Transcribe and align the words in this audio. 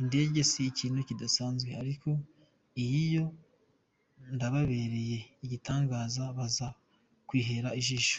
Indege 0.00 0.40
si 0.50 0.60
ikintu 0.70 1.00
kidasanzwe, 1.08 1.70
ariko 1.82 2.08
iyiyo 2.82 3.24
yababereye 4.40 5.18
igitangaza 5.44 6.22
baza 6.36 6.68
kwihera 7.28 7.70
ijisho. 7.80 8.18